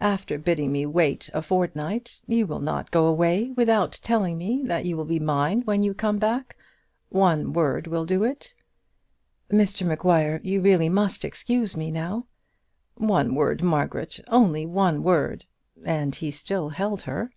After 0.00 0.38
bidding 0.38 0.72
me 0.72 0.86
wait 0.86 1.28
a 1.34 1.42
fortnight, 1.42 2.22
you 2.26 2.46
will 2.46 2.62
not 2.62 2.90
go 2.90 3.04
away 3.04 3.50
without 3.54 3.92
telling 4.02 4.38
me 4.38 4.62
that 4.64 4.86
you 4.86 4.96
will 4.96 5.04
be 5.04 5.18
mine 5.18 5.60
when 5.66 5.82
you 5.82 5.92
come 5.92 6.16
back? 6.18 6.56
One 7.10 7.52
word 7.52 7.86
will 7.86 8.06
do 8.06 8.24
it." 8.24 8.54
"Mr 9.52 9.86
Maguire, 9.86 10.40
you 10.42 10.62
really 10.62 10.88
must 10.88 11.22
excuse 11.22 11.76
me 11.76 11.90
now." 11.90 12.24
"One 12.94 13.34
word, 13.34 13.62
Margaret; 13.62 14.20
only 14.28 14.64
one 14.64 15.02
word," 15.02 15.44
and 15.84 16.14
he 16.14 16.30
still 16.30 16.70
held 16.70 17.02
her. 17.02 17.30